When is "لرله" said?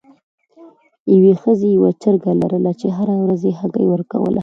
2.41-2.71